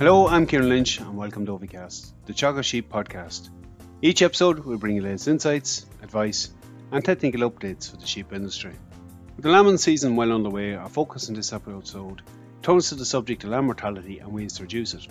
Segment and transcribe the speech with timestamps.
[0.00, 3.50] Hello, I'm Kieran Lynch, and welcome to Ovicast, the Teagasc Sheep podcast.
[4.00, 6.54] Each episode will bring you latest insights, advice,
[6.90, 8.72] and technical updates for the sheep industry.
[9.36, 12.22] With the lambing season well underway, our focus in this episode
[12.62, 15.06] turns to the subject of lamb mortality and ways to reduce it.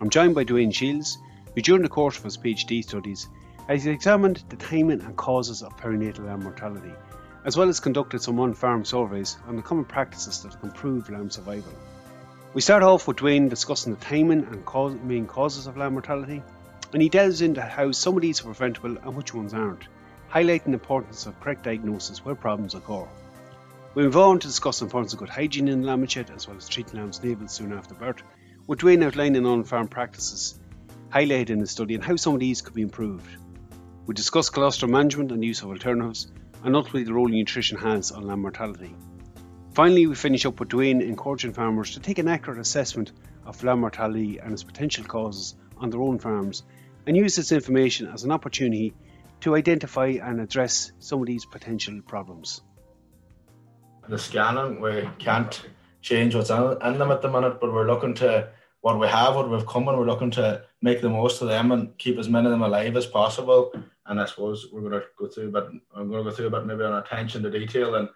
[0.00, 1.18] I'm joined by Dwayne Shields,
[1.54, 3.28] who during the course of his PhD studies
[3.68, 6.94] has examined the timing and causes of perinatal lamb mortality,
[7.44, 11.72] as well as conducted some on-farm surveys on the common practices that improve lamb survival.
[12.56, 16.42] We start off with Dwayne discussing the timing and cause, main causes of lamb mortality,
[16.94, 19.88] and he delves into how some of these are preventable and which ones aren't,
[20.32, 23.06] highlighting the importance of correct diagnosis where problems occur.
[23.94, 26.56] We move on to discuss the importance of good hygiene in the shed as well
[26.56, 28.22] as treating lambs' navel soon after birth,
[28.66, 30.58] with Dwayne outlining on farm practices
[31.12, 33.28] highlighted in the study and how some of these could be improved.
[34.06, 36.32] We discuss colostrum management and use of alternatives,
[36.64, 38.96] and ultimately the role nutrition has on lamb mortality.
[39.76, 43.12] Finally, we finish up with Dwayne encouraging farmers to take an accurate assessment
[43.44, 46.62] of lamb mortality and its potential causes on their own farms
[47.06, 48.94] and use this information as an opportunity
[49.42, 52.62] to identify and address some of these potential problems.
[54.08, 55.60] The scanning, we can't
[56.00, 56.56] change what's in
[56.98, 58.48] them at the minute, but we're looking to
[58.80, 61.70] what we have, what we've come, and we're looking to make the most of them
[61.70, 63.74] and keep as many of them alive as possible.
[64.06, 66.50] And I suppose we're going to go through, but I'm going to go through a
[66.50, 68.08] bit maybe on attention to detail and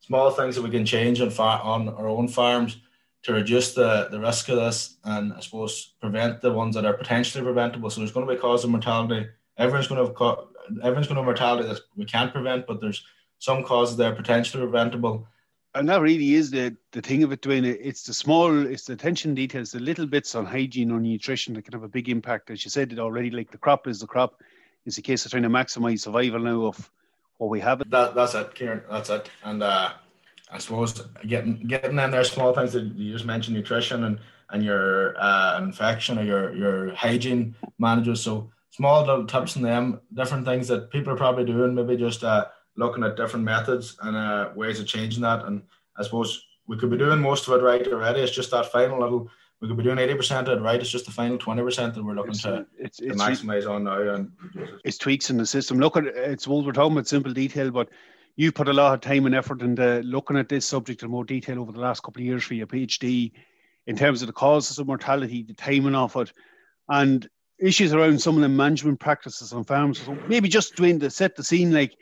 [0.00, 2.78] small things that we can change on far, on our own farms
[3.22, 6.94] to reduce the, the risk of this and I suppose prevent the ones that are
[6.94, 7.90] potentially preventable.
[7.90, 9.28] So there's going to be cause of mortality.
[9.56, 10.38] Everyone's going to have
[10.82, 13.04] everyone's going to have mortality that we can't prevent, but there's
[13.38, 15.26] some causes that are potentially preventable.
[15.74, 17.64] And that really is the, the thing of it, Dwayne.
[17.64, 21.62] It's the small, it's the attention details, the little bits on hygiene or nutrition that
[21.62, 22.50] can have a big impact.
[22.50, 24.42] As you said it already, like the crop is the crop.
[24.86, 26.90] It's a case of trying to maximize survival now of
[27.38, 27.82] what we have.
[27.90, 28.82] That, that's it, Kieran.
[28.90, 29.30] That's it.
[29.42, 29.92] And uh,
[30.50, 34.18] I suppose getting getting in there small things that you just mentioned nutrition and
[34.50, 38.22] and your uh, infection or your your hygiene managers.
[38.22, 41.74] So small little tips in them, different things that people are probably doing.
[41.74, 42.46] Maybe just uh,
[42.76, 45.44] looking at different methods and uh, ways of changing that.
[45.44, 45.62] And
[45.96, 48.20] I suppose we could be doing most of it right already.
[48.20, 50.80] It's just that final little we could be doing eighty percent of it right.
[50.80, 53.20] It's just the final twenty percent that we're looking it's, to, uh, it's, to it's,
[53.20, 54.14] maximize on now.
[54.14, 54.30] And
[54.84, 55.80] it's tweaks in the system.
[55.80, 57.88] Look at it's what we're talking about simple detail, but
[58.36, 61.24] you put a lot of time and effort into looking at this subject in more
[61.24, 63.32] detail over the last couple of years for your PhD,
[63.88, 66.32] in terms of the causes of mortality, the timing of it,
[66.88, 70.00] and issues around some of the management practices on farms.
[70.00, 71.96] So maybe just doing to set the scene, like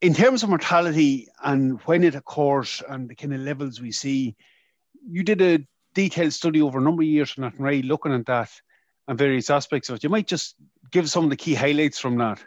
[0.00, 4.34] in terms of mortality and when it occurs and the kind of levels we see.
[5.08, 8.50] You did a detailed study over a number of years from Athenry looking at that
[9.08, 10.04] and various aspects of it.
[10.04, 10.56] You might just
[10.90, 12.42] give some of the key highlights from that.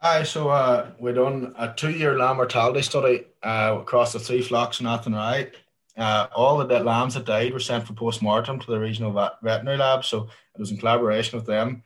[0.00, 4.78] Aye, so uh, we done a two-year lamb mortality study uh, across the three flocks
[4.78, 5.50] in Athenry.
[5.96, 9.42] Uh, all the dead lambs that died were sent for post-mortem to the regional vet-
[9.42, 11.82] veterinary lab, so it was in collaboration with them.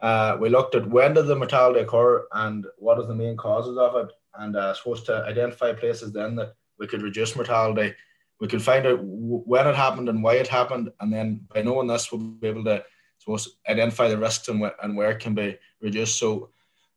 [0.00, 3.76] Uh, we looked at when did the mortality occur and what are the main causes
[3.76, 7.94] of it, and uh, supposed to identify places then that we could reduce mortality
[8.40, 11.86] we can find out when it happened and why it happened, and then by knowing
[11.86, 12.82] this, we'll be able to
[13.18, 16.18] suppose identify the risks and, wh- and where it can be reduced.
[16.18, 16.48] So,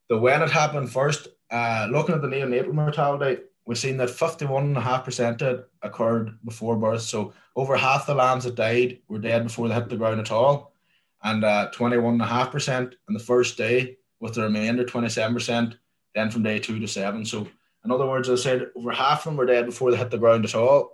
[0.08, 5.64] the when it happened first, uh, looking at the neonatal mortality, we've seen that 51.5%
[5.82, 7.02] occurred before birth.
[7.02, 10.32] So, over half the lambs that died were dead before they hit the ground at
[10.32, 10.72] all,
[11.22, 15.76] and uh, 21.5% on the first day, with the remainder 27%
[16.14, 17.26] then from day two to seven.
[17.26, 17.46] So,
[17.84, 20.16] in other words, I said over half of them were dead before they hit the
[20.16, 20.93] ground at all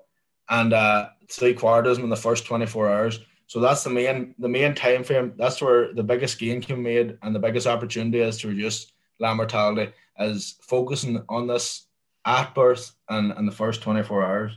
[0.50, 3.20] and uh, three quarters in the first 24 hours.
[3.46, 5.32] So that's the main the main time frame.
[5.36, 8.92] That's where the biggest gain can be made and the biggest opportunity is to reduce
[9.18, 11.86] lamb mortality is focusing on this
[12.24, 14.52] at birth and, and the first 24 hours.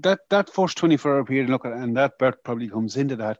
[0.00, 3.38] That that first 24 hour period, look and that birth probably comes into that.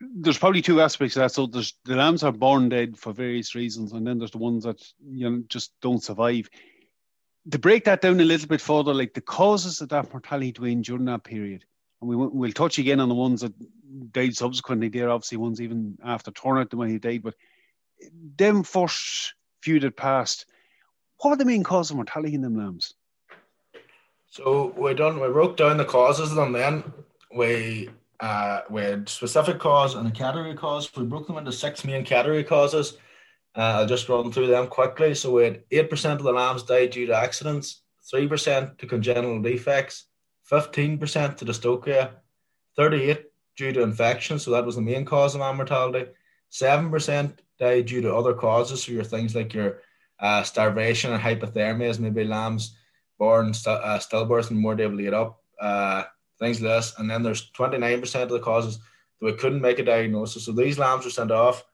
[0.00, 1.32] There's probably two aspects of that.
[1.32, 4.64] So there's the lambs are born dead for various reasons, and then there's the ones
[4.64, 6.48] that you know just don't survive
[7.50, 10.82] to break that down a little bit further, like the causes of that mortality Dwayne
[10.82, 11.64] during that period,
[12.00, 13.52] and we, we'll touch again on the ones that
[14.12, 14.88] died subsequently.
[14.88, 17.34] There, obviously, ones even after turnout when he died, but
[18.36, 20.46] them first few that passed,
[21.18, 22.94] what were the main causes of mortality in them lambs?
[24.28, 26.52] So we done we broke down the causes of them.
[26.52, 26.82] Then
[27.34, 27.88] we
[28.20, 30.90] uh, we had specific cause and a category cause.
[30.96, 32.98] We broke them into six main category causes.
[33.56, 35.14] Uh, I'll just run through them quickly.
[35.14, 40.06] So we had 8% of the lambs died due to accidents, 3% to congenital defects,
[40.50, 42.10] 15% to dystocia,
[42.76, 46.10] 38 due to infection, so that was the main cause of lamb mortality.
[46.50, 49.80] 7% died due to other causes, so your things like your
[50.20, 52.76] uh, starvation and hypothermia, as maybe lambs
[53.18, 56.04] born st- uh, stillbirth and more able to get up, uh,
[56.38, 56.94] things like this.
[56.98, 60.44] And then there's 29% of the causes that we couldn't make a diagnosis.
[60.44, 61.64] So these lambs were sent off.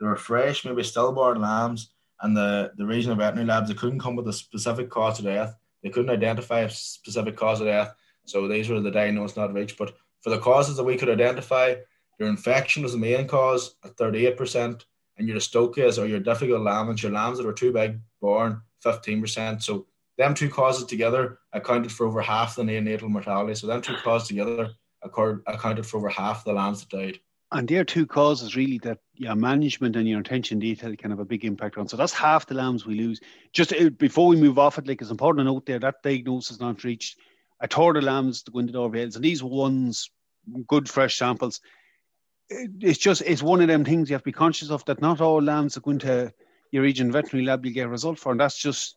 [0.00, 1.90] They were fresh, maybe stillborn lambs,
[2.20, 5.56] and the, the regional veterinary labs, they couldn't come with a specific cause of death.
[5.82, 7.94] They couldn't identify a specific cause of death.
[8.24, 9.78] So these were the diagnosis not reached.
[9.78, 11.76] But for the causes that we could identify,
[12.18, 14.84] your infection was the main cause at 38%,
[15.18, 19.62] and your stokas or your difficult lambs, your lambs that were too big born, 15%.
[19.62, 19.86] So
[20.16, 23.54] them two causes together accounted for over half the neonatal mortality.
[23.54, 24.70] So them two causes together
[25.02, 27.20] accounted for over half the lambs that died.
[27.50, 31.20] And there are two causes really that your management and your attention detail can have
[31.20, 31.88] a big impact on.
[31.88, 33.20] So that's half the lambs we lose.
[33.52, 36.60] Just uh, before we move off it, like it's important to note there that diagnosis
[36.60, 37.18] not reached.
[37.60, 40.10] A third of lambs to go into the overheads, and these ones,
[40.68, 41.60] good fresh samples.
[42.50, 45.20] It's just it's one of them things you have to be conscious of that not
[45.20, 46.32] all lambs are going to
[46.70, 48.96] your region veterinary lab you get a result for, and that's just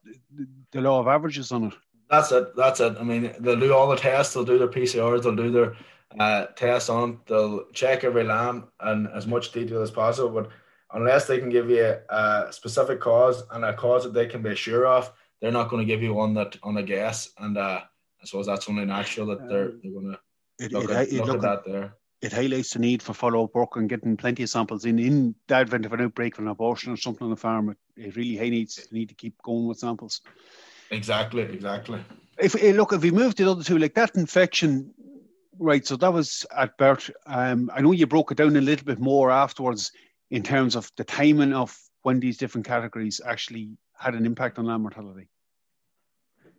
[0.72, 1.74] the law of averages on it.
[2.10, 2.56] That's it.
[2.56, 2.98] That's it.
[3.00, 4.34] I mean, they'll do all the tests.
[4.34, 5.24] They'll do their PCRs.
[5.24, 5.76] They'll do their
[6.20, 7.20] uh, tests on.
[7.28, 10.30] They'll check every lamb in as much detail as possible.
[10.30, 10.50] But
[10.94, 14.42] unless they can give you a, a specific cause and a cause that they can
[14.42, 15.12] be sure of,
[15.42, 17.30] they're not going to give you one that on a guess.
[17.38, 17.82] And uh,
[18.22, 20.18] I suppose that's only natural that they're, um, they're going
[20.60, 21.96] to look, it, at, it, look, look at that there.
[22.22, 25.34] It highlights the need for follow up work and getting plenty of samples in in
[25.48, 27.70] the advent of an outbreak of an abortion or something on the farm.
[27.70, 30.22] It, it really needs need to keep going with samples.
[30.92, 32.00] Exactly, exactly.
[32.38, 34.94] If eh, look, if we move to the other two, like that infection
[35.60, 35.86] Right.
[35.86, 37.12] So that was at birth.
[37.26, 39.92] Um, I know you broke it down a little bit more afterwards
[40.30, 44.66] in terms of the timing of when these different categories actually had an impact on
[44.66, 45.28] lamb mortality.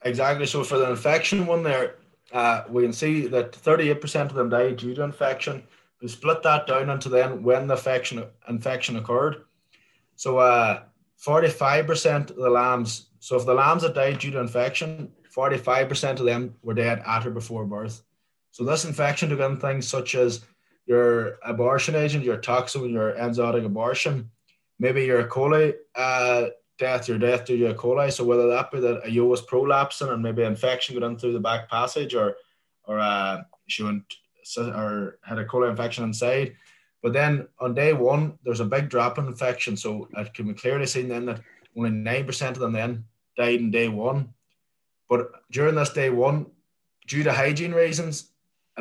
[0.05, 0.47] Exactly.
[0.47, 1.97] So for the infection one there,
[2.33, 5.63] uh, we can see that 38% of them died due to infection.
[6.01, 9.45] We split that down into then when the infection infection occurred.
[10.17, 10.83] So uh,
[11.25, 16.27] 45% of the lambs, so if the lambs that died due to infection, 45% of
[16.27, 18.03] them were dead at or before birth.
[18.53, 20.45] So this infection took in things such as
[20.87, 24.31] your abortion agent, your toxin, your enzootic abortion,
[24.79, 25.25] maybe your E.
[25.25, 27.75] coli uh, death, your death due to E.
[27.75, 28.13] coli.
[28.13, 31.33] So whether that be that a ewe was prolapsing and maybe infection got in through
[31.33, 32.37] the back passage, or
[32.85, 34.05] or uh, she went
[34.59, 36.55] or had a coli infection inside.
[37.03, 39.77] But then on day one, there's a big drop in infection.
[39.77, 41.41] So it can be clearly seen then that
[41.77, 43.05] only nine percent of them then
[43.37, 44.35] died in day one.
[45.09, 46.47] But during this day one,
[47.07, 48.32] due to hygiene reasons,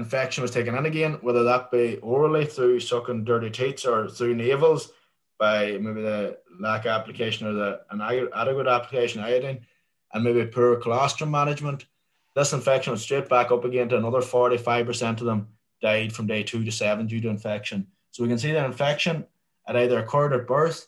[0.02, 4.36] infection was taken in again, whether that be orally through sucking dirty teats or through
[4.36, 4.92] navels
[5.40, 9.66] by maybe the lack of application or the an adequate application of iodine
[10.14, 11.86] and maybe poor colostrum management.
[12.36, 15.48] This infection was straight back up again to another 45% of them
[15.82, 17.88] died from day two to seven due to infection.
[18.12, 19.26] So we can see that infection
[19.66, 20.88] had either occurred at birth,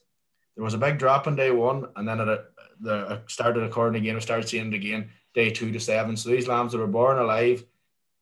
[0.55, 2.37] there was a big drop in day one, and then it, uh,
[2.79, 6.15] the, uh, started occurring again, we started seeing it again day two to seven.
[6.15, 7.63] So these lambs that were born alive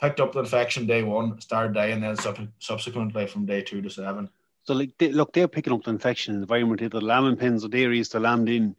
[0.02, 3.90] picked up the infection day one, started dying then sub- subsequently from day two to
[3.90, 4.30] seven.
[4.64, 7.64] So like they, look, they're picking up the infection in the environment, either lambing pens
[7.64, 8.76] or dairies to lambed in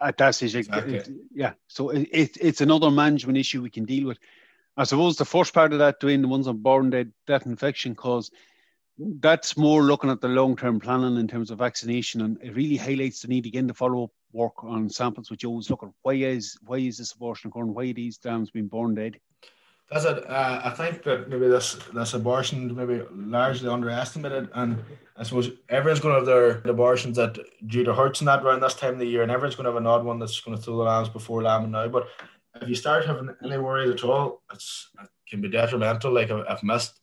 [0.00, 0.56] at that stage.
[0.56, 0.96] Exactly.
[0.96, 4.18] It, yeah, so it, it, it's another management issue we can deal with.
[4.76, 7.94] I suppose the first part of that, doing the ones on born dead, that infection
[7.94, 8.30] cause,
[8.98, 12.76] that's more looking at the long term planning in terms of vaccination, and it really
[12.76, 16.12] highlights the need again to follow up work on samples which always look at why
[16.12, 19.18] is why is this abortion occurring, why are these dams being born dead.
[19.90, 20.28] That's it.
[20.28, 24.82] Uh, I think that maybe this this abortion maybe largely underestimated, and
[25.16, 27.38] I suppose everyone's going to have their abortions that
[27.68, 29.70] due to hurts and that around this time of the year, and everyone's going to
[29.70, 31.86] have an odd one that's going to throw the lambs before lambing now.
[31.86, 32.08] But
[32.60, 36.12] if you start having any worries at all, it's it can be detrimental.
[36.12, 36.98] Like I've missed,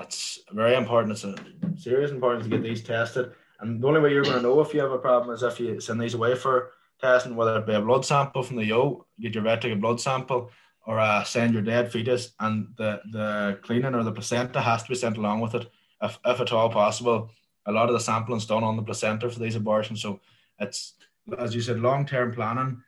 [0.00, 1.12] it's very important.
[1.12, 1.36] It's a
[1.76, 4.72] serious importance to get these tested, and the only way you're going to know if
[4.72, 7.74] you have a problem is if you send these away for testing, whether it be
[7.74, 10.50] a blood sample from the yo, get your vet take a blood sample
[10.86, 14.88] or uh, send your dead fetus, and the, the cleaning or the placenta has to
[14.88, 15.70] be sent along with it,
[16.02, 17.30] if, if at all possible.
[17.66, 20.20] A lot of the sampling's done on the placenta for these abortions, so
[20.58, 20.94] it's
[21.38, 22.82] as you said, long term planning.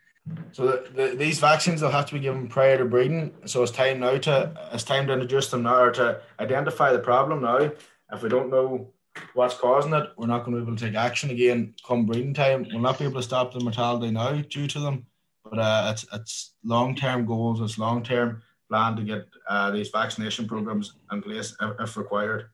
[0.52, 3.34] So the, the, these vaccines will have to be given prior to breeding.
[3.44, 6.98] So it's time now to it's time to introduce them now or to identify the
[6.98, 7.70] problem now.
[8.12, 8.92] If we don't know
[9.34, 12.34] what's causing it, we're not going to be able to take action again come breeding
[12.34, 12.66] time.
[12.70, 15.06] We'll not be able to stop the mortality now due to them.
[15.44, 17.60] But uh, it's it's long term goals.
[17.60, 22.46] It's long term plan to get uh, these vaccination programs in place if, if required.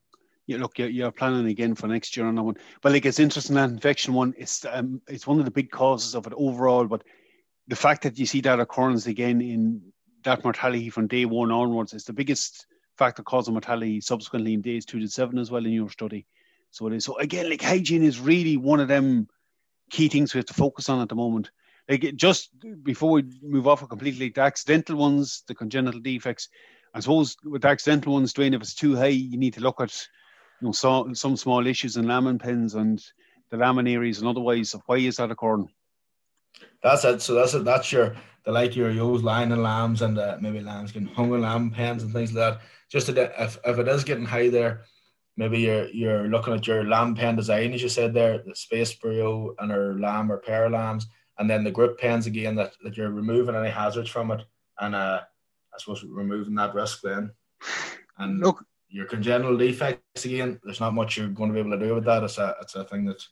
[0.47, 2.57] Yeah, look, you're, you're, planning again for next year on that one.
[2.83, 4.35] But like, it's interesting that infection one.
[4.37, 6.87] It's um, it's one of the big causes of it overall.
[6.87, 7.05] But
[7.69, 9.81] the fact that you see that occurrence again in
[10.25, 12.67] that mortality from day one onwards is the biggest
[12.99, 16.27] factor causing mortality subsequently in days two to seven as well in your study.
[16.73, 17.05] So it is.
[17.05, 19.29] So again, like hygiene is really one of them
[19.91, 21.51] key things we have to focus on at the moment
[21.99, 22.51] just
[22.83, 26.49] before we move off completely, the accidental ones, the congenital defects.
[26.95, 29.81] I suppose with the accidental ones, Dwayne, if it's too high, you need to look
[29.81, 29.95] at
[30.61, 33.03] you know, so, some small issues in lambing pens and
[33.51, 34.75] the lambing areas and otherwise.
[34.87, 35.69] Why is that occurring?
[36.83, 37.23] That's it.
[37.23, 37.65] So that's it.
[37.65, 41.33] That's your the like your ewes lying in lambs and uh, maybe lambs getting hung
[41.35, 42.61] in lamb pens and things like that.
[42.91, 44.85] Just to, if, if it is getting high there,
[45.37, 48.93] maybe you're you're looking at your lamb pen design as you said there, the space
[48.93, 51.07] for you and our lamb or pair of lambs,
[51.41, 54.43] and then the grip pens again that, that you're removing any hazards from it
[54.79, 55.21] and uh,
[55.75, 57.33] I suppose removing that risk then.
[58.19, 61.85] And look, your congenital defects again, there's not much you're going to be able to
[61.85, 62.23] do with that.
[62.23, 63.23] It's a it's a thing that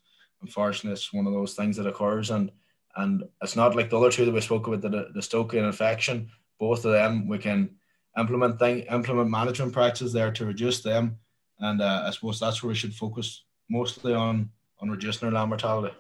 [0.41, 2.51] unfortunately it's one of those things that occurs and
[2.97, 6.31] and it's not like the other two that we spoke about the the Stoker infection.
[6.59, 7.77] Both of them we can
[8.19, 11.19] implement thing implement management practices there to reduce them.
[11.59, 14.49] And uh, I suppose that's where we should focus mostly on
[14.81, 15.95] on reducing our lamb mortality.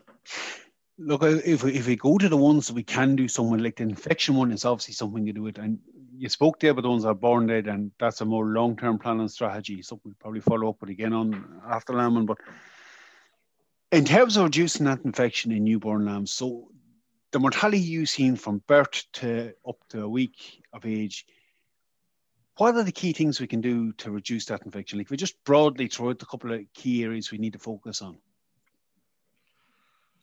[0.98, 3.58] Look, uh, if we, if we go to the ones that we can do something
[3.58, 5.58] like the infection one is obviously something to do it.
[5.58, 5.78] and
[6.18, 8.76] you spoke there about the ones that are born dead, and that's a more long
[8.76, 9.82] term planning strategy.
[9.82, 12.26] So we'll probably follow up with again on after lambing.
[12.26, 12.38] But
[13.92, 16.72] in terms of reducing that infection in newborn lambs, so
[17.30, 21.24] the mortality you've seen from birth to up to a week of age,
[22.56, 24.98] what are the key things we can do to reduce that infection?
[24.98, 27.60] Like if we just broadly throw out a couple of key areas we need to
[27.60, 28.18] focus on.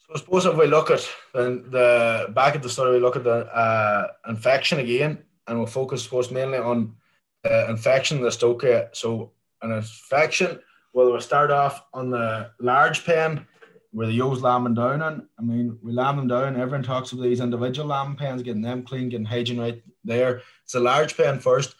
[0.08, 3.16] So I suppose if we look at the, the back at the study, we look
[3.16, 6.96] at the uh, infection again, and we'll focus, suppose, mainly on
[7.44, 8.90] uh, infection in the stoker.
[8.94, 9.32] So
[9.64, 10.60] an infection,
[10.94, 13.48] well, we'll start off on the large pen
[13.92, 15.28] where the ewes lambing down in.
[15.40, 16.60] I mean, we lamb them down.
[16.60, 20.42] Everyone talks about these individual lamb pens, getting them clean, getting hygiene right there.
[20.66, 21.76] It's a large pen first.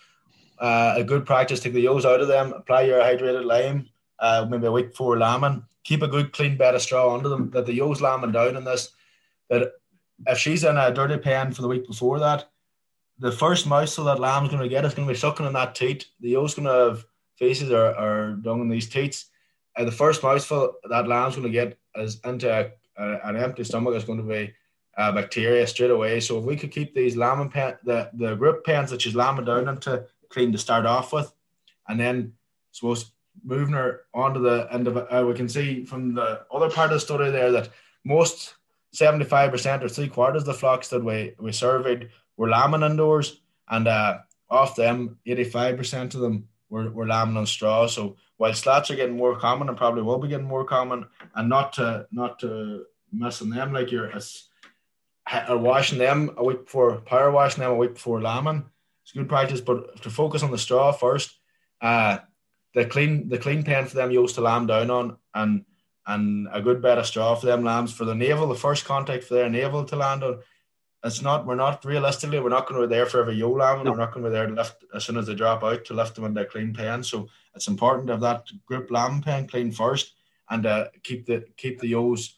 [0.58, 3.90] Uh, a good practice, to take the ewes out of them, apply your hydrated lime,
[4.18, 7.50] uh, maybe a week before lambing keep a good clean bed of straw under them
[7.52, 8.92] that the ewes lambing down in this.
[9.50, 9.72] That
[10.28, 12.50] if she's in a dirty pen for the week before that,
[13.20, 15.76] the first mouse that lamb's going to get is going to be sucking on that
[15.76, 16.08] teat.
[16.20, 17.06] The ewes going to have
[17.38, 19.28] faces or, or dung in these teats.
[19.78, 23.64] And the first mouthful that lamb's going to get is into a, a, an empty
[23.64, 24.54] stomach is going to be
[24.98, 26.20] bacteria straight away.
[26.20, 29.46] So if we could keep these lambing pen, the, the grip pens that she's lambing
[29.46, 31.32] down into clean to start off with,
[31.88, 32.34] and then
[32.72, 33.12] suppose
[33.44, 36.92] moving her onto the end of it, uh, we can see from the other part
[36.92, 37.70] of the study there that
[38.04, 38.56] most
[38.96, 43.88] 75% or three quarters of the flocks that we, we surveyed were lambing indoors, and
[43.88, 47.88] uh, off them, 85% of them were, were lambing on straw.
[47.88, 51.50] So while slats are getting more common and probably will be getting more common, and
[51.50, 54.48] not to not to missing them like you're as,
[55.50, 58.66] or washing them a week before power washing them a week before lambing.
[59.04, 61.38] It's good practice, but to focus on the straw first.
[61.82, 62.20] Uh,
[62.76, 65.66] the clean the clean pen for them used to lamb down on and
[66.06, 69.24] and a good bed of straw for them lambs for the navel, the first contact
[69.24, 70.40] for their navel to land on.
[71.04, 73.84] It's not we're not realistically we're not going to be there for every yo lamb
[73.84, 73.92] no.
[73.92, 75.94] we're not going to be there to lift as soon as they drop out to
[75.94, 77.02] lift them in their clean pen.
[77.02, 80.14] So it's important to have that grip lamb pen clean first
[80.50, 82.38] and uh, keep the keep the yos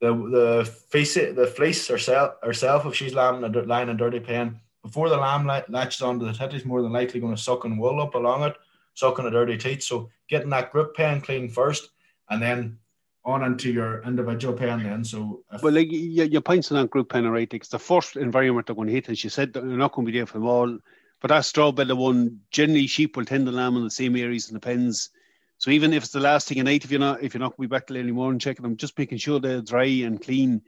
[0.00, 4.60] the the face the fleece herself herself if she's lambing a lying a dirty pen
[4.82, 7.78] before the lamb latches onto the tit is more than likely going to suck and
[7.78, 8.56] wool up along it
[8.94, 9.82] sucking a dirty teeth.
[9.82, 11.90] So getting that grip pen clean first,
[12.28, 12.78] and then
[13.24, 15.04] on into your individual pen then.
[15.04, 17.52] So well, like your points on that group pen right.
[17.52, 20.12] It's the first environment they're going to hit, as you said, they're not going to
[20.12, 20.78] be there for them all.
[21.20, 24.48] But that straw bed one, generally sheep will tend to lamb in the same areas
[24.48, 25.10] in the pens.
[25.58, 27.56] So even if it's the last thing at night, if you're not if you're not
[27.56, 30.22] going to be back till early morning checking them, just making sure they're dry and
[30.22, 30.62] clean.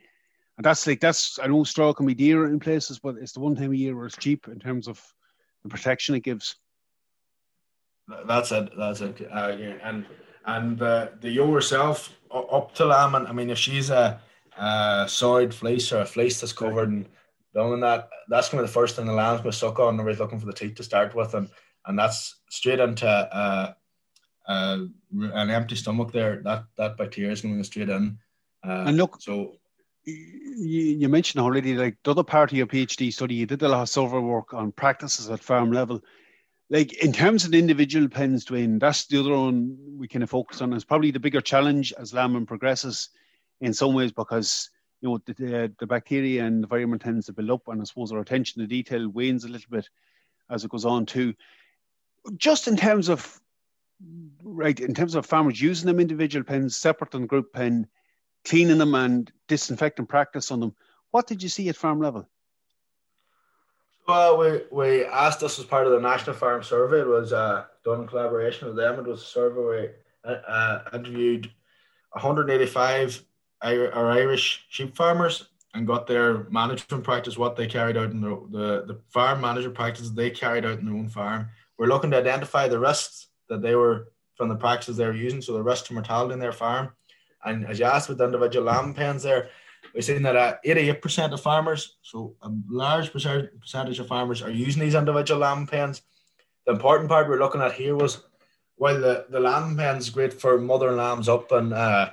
[0.58, 3.40] And that's like that's I know straw can be dear in places, but it's the
[3.40, 5.02] one time a year where it's cheap in terms of
[5.62, 6.56] the protection it gives.
[8.26, 8.70] That's it.
[8.76, 9.28] That's it.
[9.30, 10.06] Uh, and
[10.44, 13.26] and the the ewe herself up to lambing.
[13.26, 14.20] I mean, if she's a,
[14.58, 17.06] a soiled fleece or a fleece that's covered and
[17.54, 19.96] that, that's going to be the first thing the lamb's to suck on.
[19.96, 21.48] Nobody's looking for the teeth to start with, and
[21.86, 23.74] and that's straight into uh,
[24.48, 24.78] uh,
[25.12, 26.40] an empty stomach there.
[26.44, 28.18] That that bacteria is going to go straight in.
[28.64, 29.56] Uh, and look, so
[30.04, 33.68] you, you mentioned already, like the other part of your PhD study, you did a
[33.68, 36.00] lot of survey work on practices at farm level
[36.72, 40.62] like in terms of individual pens, Dwayne, that's the other one we kind of focus
[40.62, 40.72] on.
[40.72, 43.10] It's probably the bigger challenge as lambing progresses
[43.60, 44.70] in some ways because
[45.02, 47.84] you know the, the, the bacteria and the environment tends to build up, and I
[47.84, 49.86] suppose our attention to detail wanes a little bit
[50.48, 51.34] as it goes on too.
[52.38, 53.38] Just in terms of
[54.42, 57.86] right, in terms of farmers using them individual pens separate than group pen,
[58.46, 60.74] cleaning them and disinfecting practice on them.
[61.10, 62.26] What did you see at farm level?
[64.06, 67.00] Well, we, we asked this as part of the National Farm Survey.
[67.00, 68.98] It was uh, done in collaboration with them.
[68.98, 71.50] It was a survey where we uh, uh interviewed
[72.12, 73.24] 185
[73.62, 78.28] our Irish sheep farmers and got their management practice, what they carried out in the,
[78.50, 81.48] the, the farm management practices they carried out in their own farm.
[81.78, 85.40] We're looking to identify the risks that they were from the practices they were using,
[85.40, 86.92] so the risk to mortality in their farm.
[87.44, 89.48] And as you asked with the individual lamb pens there,
[89.94, 94.82] we've seen that uh, 88% of farmers, so a large percentage of farmers are using
[94.82, 96.02] these individual lamb pens.
[96.66, 98.22] The important part we're looking at here was
[98.76, 102.10] while the, the lamb pen is great for mothering lambs up and uh,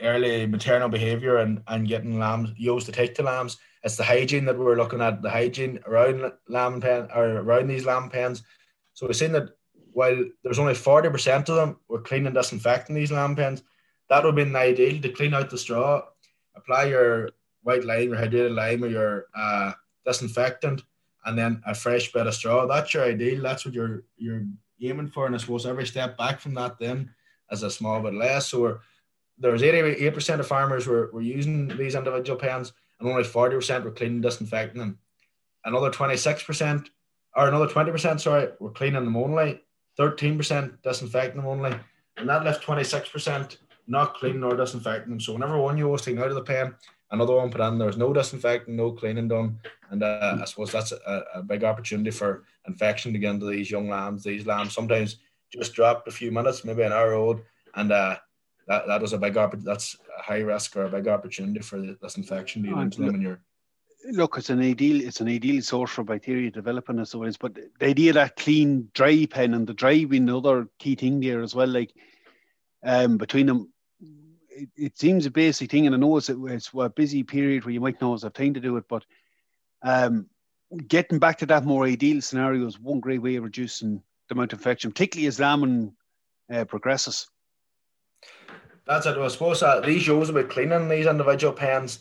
[0.00, 4.44] early maternal behavior and, and getting lambs used to take the lambs, it's the hygiene
[4.44, 8.42] that we're looking at, the hygiene around lamb pen or around these lamb pens.
[8.94, 9.50] So we're seeing that
[9.92, 13.62] while there's only 40% of them, we're cleaning disinfecting these lamb pens.
[14.08, 16.02] That would be an ideal to clean out the straw,
[16.54, 17.30] apply your
[17.62, 19.72] white lime, your hydrated lime, or your uh,
[20.04, 20.82] disinfectant,
[21.24, 22.66] and then a fresh bit of straw.
[22.66, 23.42] That's your ideal.
[23.42, 24.44] That's what you're you're
[24.82, 25.26] aiming for.
[25.26, 27.10] And I suppose every step back from that then
[27.50, 28.48] is a small bit less.
[28.48, 28.80] So
[29.38, 33.90] there was 88% of farmers were, were using these individual pens and only 40% were
[33.90, 34.98] cleaning disinfecting them.
[35.64, 36.86] Another 26%
[37.36, 39.60] or another 20%, sorry, were cleaning them only,
[39.98, 41.74] 13% disinfecting them only,
[42.16, 43.56] and that left 26%
[43.86, 45.20] not clean nor disinfecting them.
[45.20, 46.74] So whenever one you was taken out of the pen,
[47.10, 49.58] another one put in, there was no disinfecting, no cleaning done.
[49.90, 53.70] And uh, I suppose that's a, a, big opportunity for infection to get into these
[53.70, 54.24] young lambs.
[54.24, 55.18] These lambs sometimes
[55.52, 57.40] just dropped a few minutes, maybe an hour old,
[57.74, 58.16] and uh,
[58.68, 59.66] that, that was a big opportunity.
[59.66, 63.14] That's a high risk or a big opportunity for this infection to get into them
[63.16, 63.40] in your
[64.10, 67.36] look, it's an ideal, it's an ideal source for bacteria developing as always.
[67.36, 71.20] But the idea of that clean dry pen and the dry being another key thing
[71.20, 71.68] there as well.
[71.68, 71.92] Like
[72.82, 73.71] um, between them,
[74.54, 77.74] it, it, seems a basic thing, and I know it's, it's a busy period where
[77.74, 79.04] you might not have time to do it, but
[79.82, 80.26] um,
[80.88, 84.52] getting back to that more ideal scenario is one great way of reducing the amount
[84.52, 85.92] of infection, particularly as lambing
[86.52, 87.28] uh, progresses.
[88.86, 89.16] That's it.
[89.16, 92.00] I suppose that these shows about cleaning these individual pens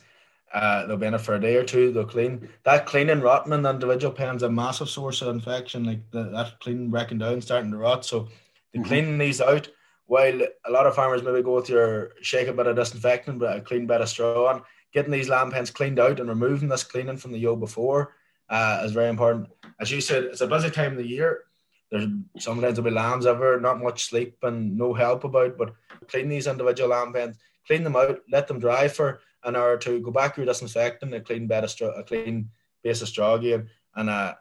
[0.54, 1.92] uh, they'll be in it for a day or two.
[1.92, 5.86] They'll clean that cleaning rotting in the individual pens a massive source of infection.
[5.86, 8.06] Like the, that cleaning breaking down, starting to rot.
[8.06, 8.28] So
[8.74, 8.88] the mm-hmm.
[8.88, 9.70] cleaning these out.
[10.12, 13.56] While a lot of farmers maybe go with your shake a bit of disinfectant, but
[13.56, 16.84] a clean bit of straw on, getting these lamb pens cleaned out and removing this
[16.84, 18.14] cleaning from the yo before
[18.50, 19.48] uh, is very important.
[19.80, 21.46] As you said, it's a busy time of the year.
[21.90, 22.08] There's
[22.40, 25.74] sometimes there'll be lambs ever, not much sleep and no help about, but
[26.10, 30.02] clean these individual lamb pens, clean them out, let them dry for an hour to
[30.02, 32.50] go back through disinfecting, a clean bed of straw, a clean
[32.84, 34.34] base of straw again, and uh,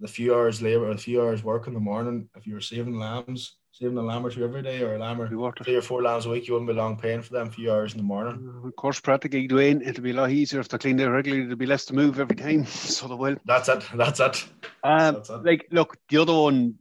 [0.00, 2.98] the few hours labour a few hours work in the morning, if you were saving
[2.98, 5.26] lambs, saving a lamb or two every day or a lamb or
[5.64, 7.92] three or four lambs a week, you wouldn't be long paying for them few hours
[7.92, 8.62] in the morning.
[8.62, 11.44] Uh, of course, practically, Dwayne, it'll be a lot easier if they clean it regularly.
[11.44, 13.36] There'll be less to move every time, so they will.
[13.44, 13.84] That's it.
[13.94, 14.44] That's it.
[14.84, 15.44] Um, That's it.
[15.44, 16.74] Like, look, the other one,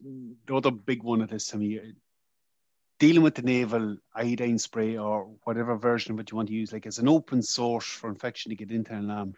[0.46, 1.94] the other big one at this time of year,
[3.00, 6.74] dealing with the naval iodine spray or whatever version of it you want to use,
[6.74, 9.34] like as an open source for infection to get into a lamb.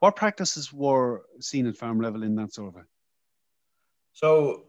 [0.00, 2.82] What practices were seen at farm level in that survey?
[4.14, 4.62] So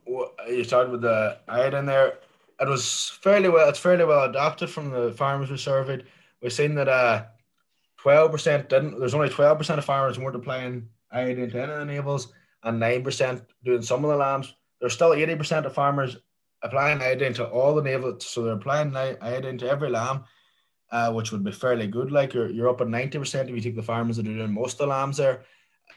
[0.50, 2.18] you started with the iodine there.
[2.60, 3.70] It was fairly well.
[3.70, 6.06] It's fairly well adapted from the farmers we surveyed.
[6.42, 7.26] We've seen that uh,
[7.98, 9.00] twelve percent didn't.
[9.00, 12.28] There's only twelve percent of farmers weren't applying iodine to any of the navels,
[12.64, 14.54] and nine percent doing some of the lambs.
[14.82, 16.18] There's still eighty percent of farmers
[16.64, 20.24] applying iodine to all the navel, so they're applying iodine to every lamb,
[20.92, 22.12] uh, which would be fairly good.
[22.12, 24.54] Like you're, you're up at ninety percent if you take the farmers that are doing
[24.54, 25.44] most of the lambs there.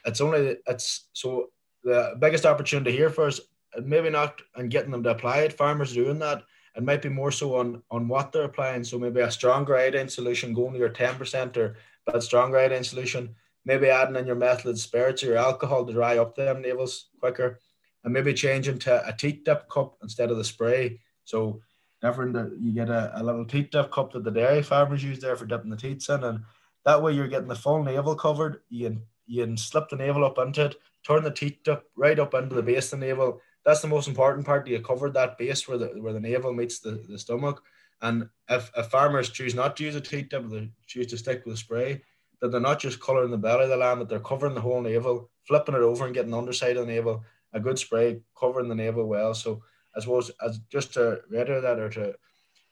[0.05, 1.51] It's only it's so
[1.85, 3.41] the biggest opportunity here for us,
[3.83, 5.53] maybe not and getting them to apply it.
[5.53, 6.43] Farmers doing that.
[6.77, 8.85] It might be more so on on what they're applying.
[8.85, 12.85] So maybe a stronger iodine solution going to your ten percent or but stronger iodine
[12.85, 13.35] solution.
[13.65, 17.59] Maybe adding in your methylated spirits or your alcohol to dry up them navels quicker
[18.05, 21.01] and maybe changing to a teat dip cup instead of the spray.
[21.25, 21.61] So
[22.01, 25.37] different, you get a, a little teat dip cup that the dairy farmers use there
[25.37, 26.45] for dipping the teats in, and
[26.85, 28.63] that way you're getting the full navel covered.
[28.71, 32.19] You can, you can slip the navel up into it, turn the teat dip right
[32.19, 33.41] up into the base of the navel.
[33.65, 34.67] That's the most important part.
[34.67, 37.63] You cover that base where the where the navel meets the, the stomach.
[38.01, 41.45] And if, if farmers choose not to use a teat dip, they choose to stick
[41.45, 42.03] with spray,
[42.41, 44.81] that they're not just colouring the belly of the lamb, but they're covering the whole
[44.81, 48.69] navel, flipping it over and getting the underside of the navel a good spray covering
[48.69, 49.35] the navel well.
[49.35, 49.63] So
[49.97, 52.15] I suppose as just to reiterate that or to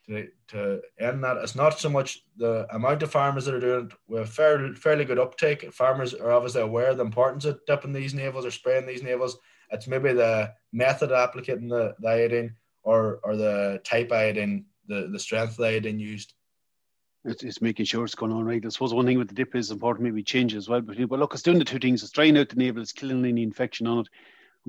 [0.08, 3.86] to, to end that, it's not so much the amount of farmers that are doing
[3.86, 5.72] it with fairly fairly good uptake.
[5.72, 9.34] Farmers are obviously aware of the importance of dipping these navels or spraying these navels.
[9.70, 15.08] It's maybe the method of applying the, the iodine or or the type iodine, the,
[15.12, 16.34] the strength iodine used.
[17.24, 18.64] It's, it's, making sure it's going on right.
[18.64, 20.80] I suppose one thing with the dip is important, maybe change as well.
[20.80, 22.04] But, but look, it's doing the two things.
[22.04, 24.08] It's drying out the navel, it's killing any infection on it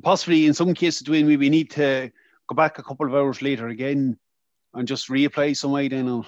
[0.02, 2.12] possibly in some cases, Dwayne, we need to
[2.48, 4.18] go back a couple of hours later again
[4.78, 6.26] and just reapply some iodine on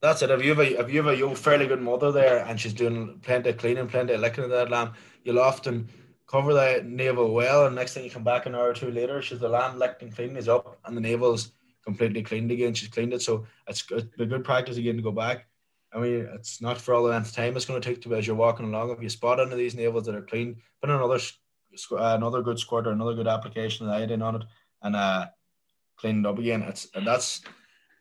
[0.00, 0.30] That's it.
[0.30, 3.20] If you have a if you have a fairly good mother there and she's doing
[3.22, 4.92] plenty of cleaning, plenty of licking of that lamb,
[5.24, 5.88] you'll often
[6.26, 9.22] cover the navel well, and next thing you come back an hour or two later,
[9.22, 11.52] she's the lamb licked and clean is up, and the navel's
[11.84, 12.74] completely cleaned again.
[12.74, 15.46] She's cleaned it, so it's, it's a good practice again to go back.
[15.94, 18.14] I mean, it's not for all the length of time it's going to take to
[18.14, 18.90] as you're walking along.
[18.90, 21.20] If you spot any of these navels that are clean, put another
[21.92, 24.44] another good squirt or another good application of iodine on it,
[24.82, 25.26] and uh,
[26.02, 26.62] clean it up again.
[26.62, 27.40] It's uh, that's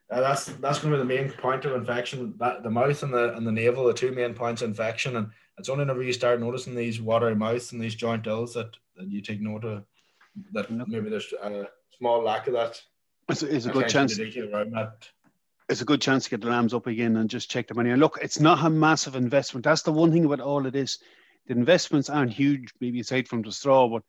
[0.10, 2.34] that's that's going to be the main point of infection.
[2.38, 5.30] That the mouth and the and the navel, the two main points of infection, and
[5.58, 9.08] it's only whenever you start noticing these watery mouths and these joint ills that, that
[9.10, 9.84] you take note of
[10.54, 12.82] that maybe there's a small lack of that.
[13.30, 14.18] It's, it's a good chance.
[15.70, 17.92] It's a good chance to get the lambs up again and just check them money.
[17.92, 19.64] And look, it's not a massive investment.
[19.64, 20.98] That's the one thing about all of this.
[21.48, 24.04] The investments aren't huge, maybe aside from the straw, but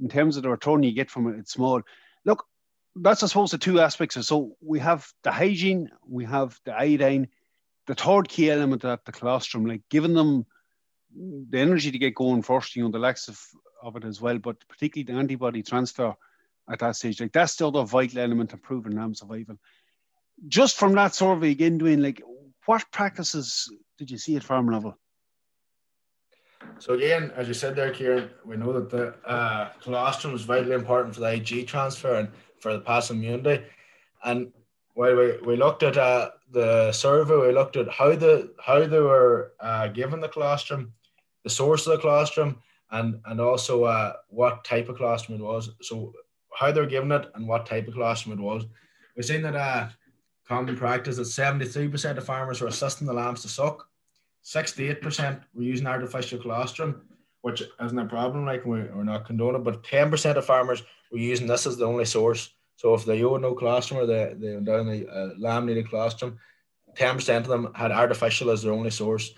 [0.00, 1.82] in terms of the return you get from it, it's small.
[2.24, 2.44] Look,
[3.00, 4.16] that's I suppose the two aspects.
[4.16, 7.28] Of, so we have the hygiene, we have the iodine.
[7.86, 10.44] The third key element of that, the colostrum, like giving them
[11.14, 13.40] the energy to get going first, you know, the laxative
[13.80, 16.14] of it as well, but particularly the antibody transfer
[16.68, 17.20] at that stage.
[17.20, 19.56] Like that's the other vital element of proving lamb survival.
[20.48, 22.20] Just from that survey again, doing like
[22.64, 24.98] what practices did you see at farm level?
[26.78, 30.74] So again, as you said there, Kieran, we know that the uh, colostrum is vitally
[30.74, 32.28] important for the IG transfer and
[32.66, 33.64] for the passive immunity.
[34.24, 34.52] And
[34.94, 38.98] while we, we looked at uh, the survey, we looked at how the how they
[38.98, 40.92] were uh, given the colostrum,
[41.44, 42.58] the source of the colostrum,
[42.90, 45.70] and and also uh, what type of colostrum it was.
[45.80, 46.12] So
[46.58, 48.64] how they're given it and what type of colostrum it was.
[49.14, 49.88] We've seen that uh,
[50.48, 53.88] common practice that 73% of farmers were assisting the lambs to suck.
[54.44, 57.02] 68% were using artificial colostrum,
[57.42, 61.46] which isn't a problem, like we, we're not condoning, but 10% of farmers were using
[61.46, 62.50] this as the only source.
[62.76, 66.38] So if they own no colostrum or they, they down the uh, lamb needed colostrum,
[66.94, 69.34] 10% of them had artificial as their only source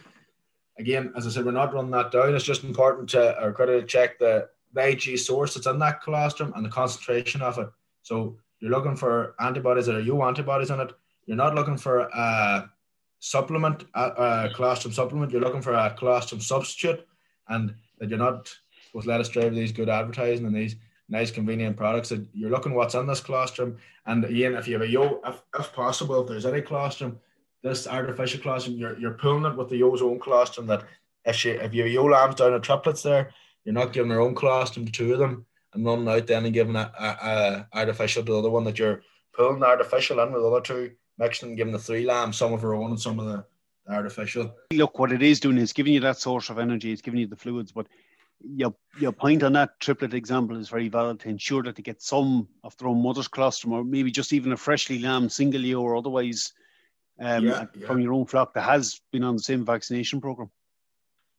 [0.78, 2.34] again, as I said, we're not running that down.
[2.34, 6.52] It's just important to or to check the, the IG source that's in that colostrum
[6.54, 7.68] and the concentration of it.
[8.02, 10.92] So you're looking for antibodies that are ewe antibodies in it.
[11.26, 12.70] You're not looking for a
[13.18, 14.02] supplement, a,
[14.46, 15.32] a colostrum supplement.
[15.32, 17.06] You're looking for a colostrum substitute,
[17.48, 18.52] and that you're not
[18.94, 20.76] with let us drive these good advertising and these
[21.08, 22.10] nice convenient products.
[22.10, 25.42] That you're looking what's in this colostrum, and again, if you have a yo, if,
[25.58, 27.20] if possible, if there's any colostrum
[27.62, 30.84] this artificial colostrum, you're, you're pulling it with the yo's own colostrum that
[31.24, 33.30] if she if your yo lamb's down at triplets there,
[33.64, 35.44] you're not giving her own colostrum to two of them
[35.74, 38.78] and running out then and giving a, a, a artificial to the other one that
[38.78, 42.36] you're pulling the artificial in with the other two, mixing and giving the three lambs
[42.36, 43.44] some of her own and some of the
[43.88, 44.54] artificial.
[44.72, 47.26] Look, what it is doing is giving you that source of energy, it's giving you
[47.26, 47.88] the fluids, but
[48.40, 52.00] your your point on that triplet example is very valid to ensure that they get
[52.00, 55.80] some of their own mother's colostrum or maybe just even a freshly lambed single yo
[55.80, 56.52] or otherwise
[57.20, 57.86] um, yeah, yeah.
[57.86, 60.50] from your own flock that has been on the same vaccination program.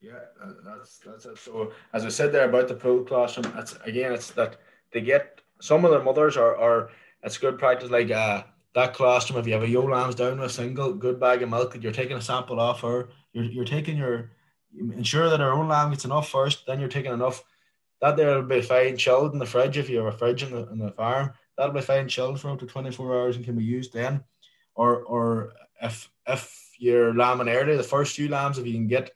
[0.01, 0.19] Yeah,
[0.65, 1.37] that's that's it.
[1.37, 4.57] So as I said there about the pool colostrum, that's again, it's that
[4.91, 6.89] they get some of their mothers are are
[7.23, 8.43] it's good practice like uh
[8.75, 9.39] that colostrum.
[9.39, 11.91] If you have a yo lambs down with a single good bag of milk, you're
[11.91, 13.09] taking a sample off her.
[13.33, 14.31] You're you're taking your
[14.77, 16.65] ensure that our own lamb gets enough first.
[16.65, 17.43] Then you're taking enough.
[18.01, 20.51] That there will be fine chilled in the fridge if you have a fridge in
[20.51, 21.33] the in the farm.
[21.57, 24.23] That'll be fine chilled for up to twenty four hours and can be used then.
[24.75, 29.11] Or or if if you're lambing early, the first few lambs, if you can get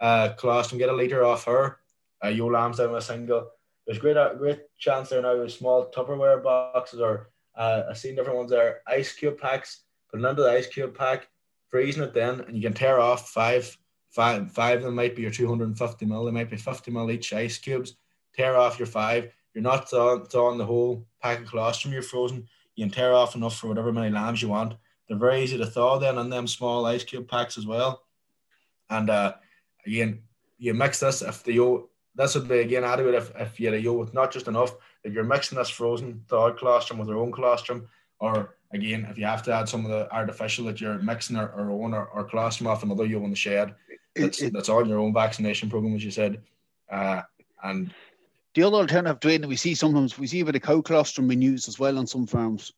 [0.00, 1.78] uh and get a liter off her,
[2.24, 3.50] uh, your lambs down with a single.
[3.86, 8.14] There's great uh, great chance there now with small Tupperware boxes or uh, I've seen
[8.14, 9.80] different ones there, ice cube packs.
[10.10, 11.28] Put it into the ice cube pack,
[11.70, 13.76] freezing it then, and you can tear off five,
[14.10, 16.24] five, five of them might be your 250 mil.
[16.24, 17.96] They might be 50 mil each ice cubes.
[18.34, 19.32] Tear off your five.
[19.54, 22.46] You're not thawing the whole pack of colostrum you're frozen.
[22.74, 24.74] You can tear off enough for whatever many lambs you want
[25.08, 28.02] they're very easy to thaw then in them small ice cube packs as well.
[28.90, 29.34] And uh,
[29.86, 30.22] again,
[30.58, 33.74] you mix this if the yo this would be again adequate if, if you had
[33.74, 37.18] a yo with not just enough that you're mixing this frozen thawed colostrum with your
[37.18, 40.98] own colostrum, or again if you have to add some of the artificial that you're
[40.98, 43.74] mixing or, or own or, or colostrum off another yo in the shed.
[44.18, 46.40] That's, it, that's on your own vaccination program, as you said.
[46.90, 47.22] Uh,
[47.62, 47.92] and
[48.54, 51.42] the other alternative, Dwayne, we see sometimes we see a bit of cow colostrum being
[51.42, 52.72] used as well on some farms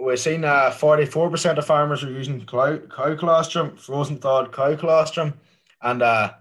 [0.00, 5.34] we're seeing uh, 44% of farmers are using cow, cow colostrum, frozen thawed cow colostrum,
[5.82, 6.32] and uh,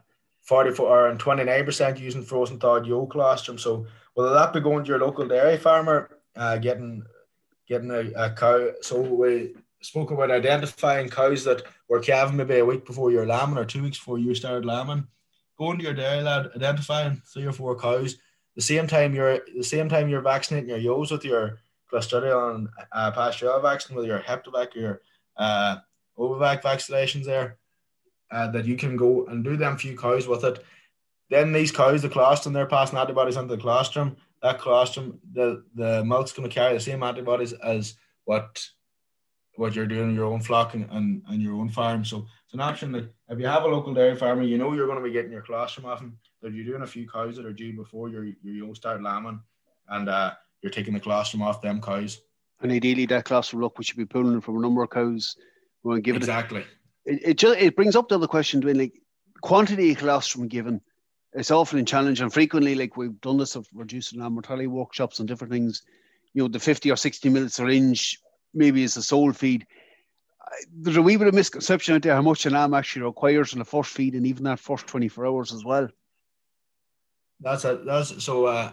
[0.43, 3.57] 44 and 29% using frozen thawed yolk colostrum.
[3.57, 7.03] So whether that be going to your local dairy farmer, uh, getting
[7.67, 8.69] getting a, a cow.
[8.81, 13.57] So we spoke about identifying cows that were calving maybe a week before you're lambing
[13.57, 15.07] or two weeks before you started lambing.
[15.57, 18.17] Going to your dairy lad, identifying three or four cows.
[18.55, 21.59] The same time you're the same time you're vaccinating your yos with your
[21.91, 25.01] Clostridial uh, Pasteurella vaccine with your or your
[25.37, 25.77] uh,
[26.17, 27.57] Ovivac vaccinations there,
[28.31, 30.63] uh, that you can go and do them few cows with it.
[31.29, 34.17] Then these cows, the colostrum, they're passing antibodies into the colostrum.
[34.41, 38.67] That colostrum, the, the milk's going to carry the same antibodies as what
[39.59, 42.05] what you're doing in your own flock and, and, and your own farm.
[42.05, 44.87] So it's an option that if you have a local dairy farmer, you know you're
[44.87, 46.17] going to be getting your colostrum off them.
[46.41, 49.41] That you're doing a few cows that are due before you're you start lambing,
[49.89, 52.21] and uh, you're taking the colostrum off them cows.
[52.61, 55.35] And ideally, that colostrum look we should be pulling from a number of cows.
[55.83, 56.61] We give exactly.
[57.05, 58.93] It, it, it just it brings up the other question, Dwayne, like
[59.41, 60.79] quantity of colostrum given.
[61.33, 65.19] It's often a challenge, and frequently, like we've done this of reducing lamb mortality workshops
[65.19, 65.83] and different things.
[66.33, 68.19] You know, the fifty or sixty mil syringe
[68.53, 69.65] maybe as a sole feed.
[70.71, 73.59] There's a wee bit of misconception out there how much an lamb actually requires in
[73.59, 75.89] the first feed and even that first 24 hours as well.
[77.41, 78.71] That's a that's so uh,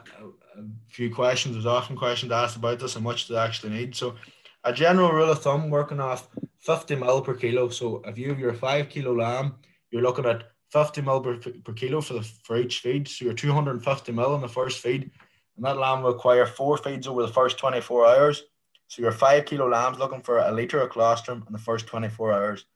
[0.59, 1.55] a few questions.
[1.55, 3.95] There's often questions asked about this, how much they actually need.
[3.95, 4.17] So,
[4.65, 7.69] a general rule of thumb, working off 50 mil per kilo.
[7.69, 9.55] So, if you have your five kilo lamb,
[9.91, 13.07] you're looking at 50 mil per, per kilo for the for each feed.
[13.07, 15.11] So, you're 250 mil in the first feed,
[15.57, 18.43] and that lamb will require four feeds over the first 24 hours.
[18.89, 22.33] So your five kilo lamb's looking for a litre of colostrum in the first 24
[22.33, 22.67] hours.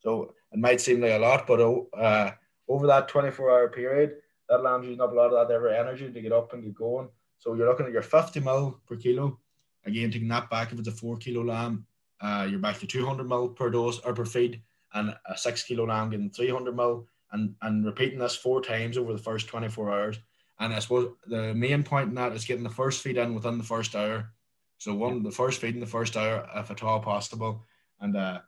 [0.00, 2.32] So it might seem like a lot, but uh,
[2.68, 4.16] over that 24 hour period,
[4.48, 7.08] that lamb's using up a lot of that energy to get up and get going.
[7.38, 9.38] So you're looking at your 50 mil per kilo.
[9.86, 11.86] Again, taking that back, if it's a four kilo lamb,
[12.20, 14.60] uh, you're back to 200 mil per dose or per feed,
[14.92, 19.12] and a six kilo lamb getting 300 mil, and, and repeating this four times over
[19.12, 20.18] the first 24 hours.
[20.58, 23.56] And I suppose the main point in that is getting the first feed in within
[23.56, 24.32] the first hour
[24.80, 27.62] so one, the first feed in the first hour, if at all possible,
[28.00, 28.40] and uh,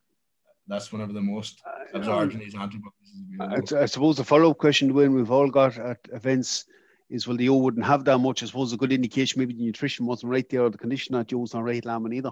[0.66, 2.94] that's whenever the most uh, absorbed in these antibodies.
[3.38, 6.64] I, I suppose the follow-up question, when we've all got at events,
[7.10, 8.42] is well, the O wouldn't have that much.
[8.42, 11.26] I suppose a good indication maybe the nutrition wasn't right there, or the condition that
[11.26, 12.30] Joe's not right lambing either.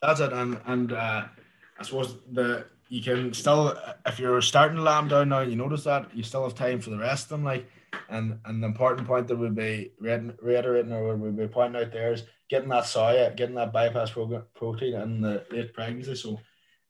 [0.00, 1.24] That's it, and and uh,
[1.78, 5.84] I suppose the you can still if you're starting to lamb down now, you notice
[5.84, 7.68] that you still have time for the rest of them, like.
[8.08, 12.12] And, and the important point that we'd be reiterating or we'd be pointing out there
[12.12, 16.14] is getting that soya, getting that bypass protein in the late pregnancy.
[16.16, 16.40] So,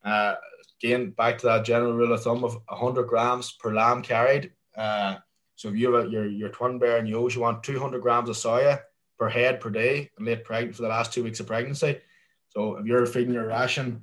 [0.05, 0.35] uh,
[0.83, 4.53] again, back to that general rule of thumb of 100 grams per lamb carried.
[4.77, 5.17] Uh,
[5.57, 8.37] so if you have your, your twin bear and ewes, you want 200 grams of
[8.37, 8.81] soya
[9.19, 12.01] per head per day in late pregnant for the last two weeks of pregnancy.
[12.49, 14.03] So if you're feeding your ration,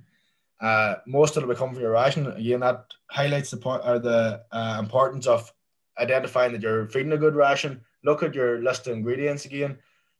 [0.61, 2.27] uh, most of it will come from your ration.
[2.31, 5.51] Again, that highlights the point or the uh, importance of
[5.99, 7.81] identifying that you're feeding a good ration.
[8.03, 9.77] Look at your list of ingredients again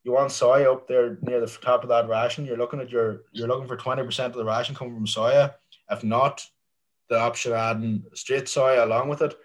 [0.08, 3.24] you want soya up there near the top of that ration, you're looking at your
[3.34, 5.54] you're looking for twenty percent of the ration coming from soya.
[5.92, 6.46] If not,
[7.10, 9.36] the option adding straight soya along with it,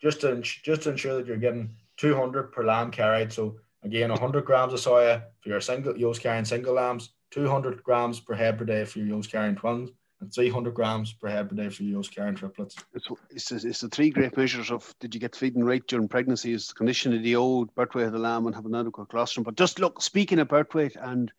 [0.00, 3.32] just to just to ensure that you're getting two hundred per lamb carried.
[3.32, 7.82] So again, hundred grams of soya for your single ewes carrying single lambs, two hundred
[7.82, 9.90] grams per head per day for your ewes carrying twins,
[10.22, 12.76] and 300 grams per head per day for ewes carrying triplets.
[12.94, 16.52] It's, it's, it's the three great measures of did you get feeding right during pregnancy
[16.52, 19.08] is the condition of the old birth weight of the lamb and have an adequate
[19.08, 19.42] colostrum.
[19.42, 21.32] But just look, speaking of birth weight and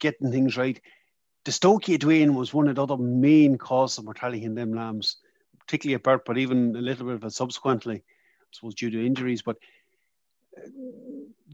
[0.00, 0.80] getting things right,
[1.44, 5.18] dystocia Dwayne was one of the other main causes of mortality in them lambs,
[5.60, 9.06] particularly at birth, but even a little bit of it subsequently, I suppose due to
[9.06, 9.42] injuries.
[9.42, 9.58] But
[10.58, 10.68] uh,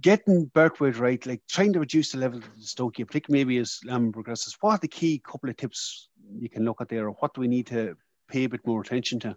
[0.01, 3.81] getting birth weight right, like trying to reduce the level of dystocia, particularly maybe as
[3.85, 7.35] lamb progresses, what are the key couple of tips you can look at there, what
[7.35, 7.97] do we need to
[8.29, 9.37] pay a bit more attention to?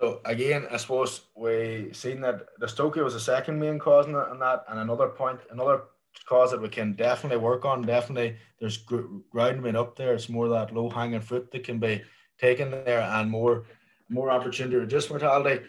[0.00, 4.64] So again, I suppose we seen that dystocia was the second main cause in that,
[4.68, 5.82] and another point, another
[6.28, 7.82] cause that we can definitely work on.
[7.82, 10.14] Definitely, there's ground made up there.
[10.14, 12.02] It's more that low hanging fruit that can be
[12.38, 13.64] taken there, and more
[14.08, 15.64] more opportunity to reduce mortality.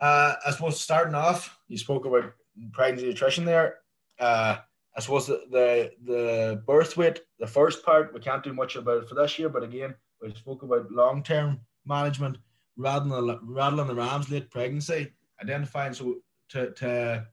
[0.00, 2.32] Uh, I suppose starting off, you spoke about
[2.72, 3.76] pregnancy nutrition there.
[4.18, 4.56] Uh,
[4.96, 9.02] I suppose the, the, the birth weight, the first part, we can't do much about
[9.02, 9.48] it for this year.
[9.48, 12.38] But again, we spoke about long term management,
[12.76, 16.16] rather than raddling the rams late pregnancy, identifying so
[16.50, 17.26] to to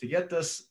[0.00, 0.64] to get this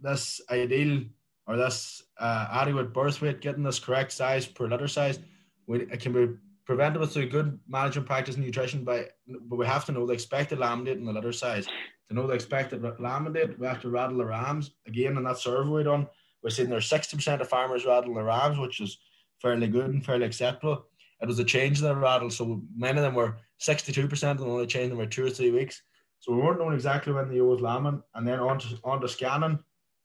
[0.00, 1.02] this ideal
[1.46, 5.18] or this uh, adequate birth weight, getting this correct size per litter size,
[5.66, 8.84] we, it can be preventable through good management practice and nutrition.
[8.84, 11.66] By but we have to know the expected lamb weight and the litter size
[12.08, 14.72] to know the expected lambing date, we have to raddle the rams.
[14.86, 16.06] Again, in that survey done,
[16.42, 18.98] we're seeing there's 60% of farmers raddle the rams, which is
[19.40, 20.86] fairly good and fairly acceptable.
[21.20, 24.66] It was a change in the raddle, so many of them were 62% and only
[24.66, 25.82] changed them were two or three weeks.
[26.20, 29.00] So we weren't knowing exactly when the ewe was lambing, and then on to, on
[29.00, 29.58] to scanning.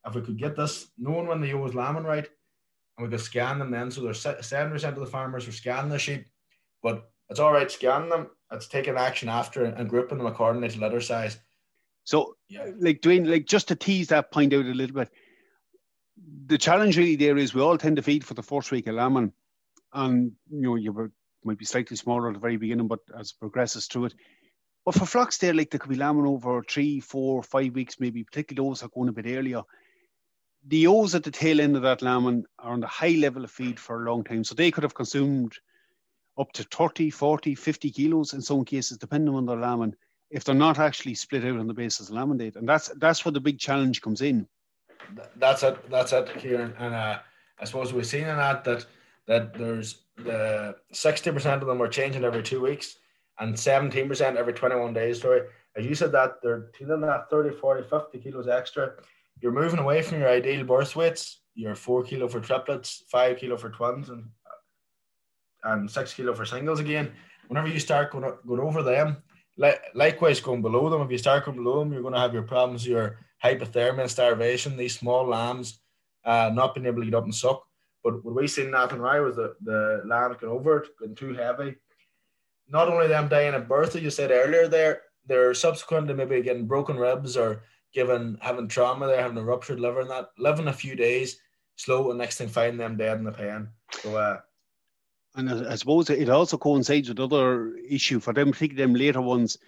[0.06, 2.26] If we could get this, knowing when the ewe was lambing right,
[2.96, 5.98] and we could scan them then, so there's 7% of the farmers were scanning the
[5.98, 6.26] sheep,
[6.82, 8.28] but it's all right scanning them.
[8.52, 11.38] It's taking action after and grouping them according to litter size.
[12.10, 12.66] So, yeah.
[12.80, 15.10] like Dwayne, like just to tease that point out a little bit,
[16.46, 18.96] the challenge really there is we all tend to feed for the first week of
[18.96, 19.32] lambing,
[19.92, 21.12] and you know you
[21.44, 24.14] might be slightly smaller at the very beginning, but as it progresses through it.
[24.84, 28.24] But for flocks there, like there could be lambing over three, four, five weeks, maybe
[28.24, 29.62] particularly those that are going a bit earlier.
[30.66, 33.52] the O's at the tail end of that lamb are on the high level of
[33.52, 34.42] feed for a long time.
[34.42, 35.52] So they could have consumed
[36.36, 39.94] up to 30, 40, 50 kilos in some cases, depending on their lamb,
[40.30, 42.56] if they're not actually split out on the basis of lamb date.
[42.56, 44.46] And that's that's where the big challenge comes in.
[45.36, 45.90] That's it.
[45.90, 46.74] That's it, Kieran.
[46.78, 47.18] And uh,
[47.58, 48.86] I suppose we've seen in that that
[49.26, 52.96] that there's the 60% of them are changing every two weeks
[53.38, 55.20] and 17% every 21 days.
[55.20, 55.42] Sorry.
[55.76, 58.92] As you said that they're teething that 30, 40, 50 kilos extra.
[59.40, 61.40] You're moving away from your ideal birth weights.
[61.54, 64.24] You're four kilo for triplets, five kilo for twins, and
[65.64, 67.12] and six kilo for singles again.
[67.48, 69.22] Whenever you start going, going over them,
[69.60, 72.32] like, likewise going below them, if you start going below them, you're going to have
[72.32, 75.80] your problems, your hypothermia and starvation, these small lambs
[76.24, 77.62] uh, not being able to get up and suck.
[78.02, 81.34] But what we seen Nathan Rye was the, the lambs going over it, getting too
[81.34, 81.76] heavy.
[82.68, 86.66] Not only them dying at birth, as you said earlier there, they're subsequently maybe getting
[86.66, 90.72] broken ribs or given having trauma there, having a ruptured liver and that, living a
[90.72, 91.38] few days
[91.76, 93.68] slow and next thing finding them dead in the pen.
[94.02, 94.40] So uh,
[95.34, 99.58] and I, suppose it also coincides with other issue for them, particularly them later ones.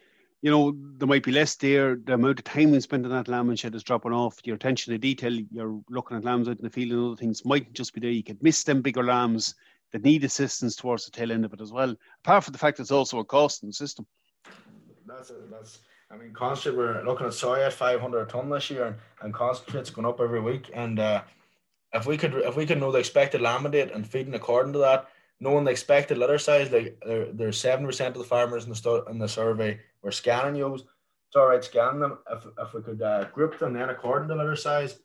[0.41, 1.95] You know, there might be less there.
[1.95, 4.41] The amount of time we spend on that lambing shed is dropping off.
[4.43, 7.45] Your attention to detail, you're looking at lambs out in the field and other things
[7.45, 8.11] might just be there.
[8.11, 9.55] You could miss them bigger lambs
[9.93, 11.95] that need assistance towards the tail end of it as well.
[12.25, 14.07] Apart from the fact it's also a cost in the system.
[15.07, 15.79] That's a, that's.
[16.11, 19.33] I mean, constantly we're looking at soy at 500 a ton this year, and, and
[19.33, 20.71] concentrate's going up every week.
[20.75, 21.23] And uh,
[21.95, 24.79] if we could if we could know the expected lambing date and feeding according to
[24.81, 25.09] that,
[25.43, 28.77] knowing the expected litter size, like there, there's seven percent of the farmers in the
[28.77, 30.83] stu- in the survey were scanning those.
[30.83, 32.19] It's all right scanning them.
[32.31, 35.01] If, if we could uh, group them then according to litter size,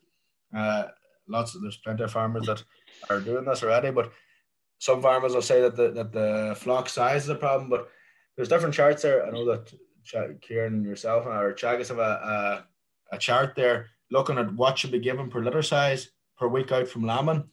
[0.56, 0.84] uh,
[1.26, 2.62] lots of, there's plenty of farmers that
[3.10, 3.90] are doing this already.
[3.90, 4.12] But
[4.78, 7.68] some farmers will say that the that the flock size is a problem.
[7.68, 7.90] But
[8.36, 9.26] there's different charts there.
[9.26, 9.74] I know that
[10.40, 12.64] Kieran yourself and our Teagasc have a,
[13.12, 16.70] a a chart there looking at what should be given per litter size per week
[16.70, 17.44] out from lambing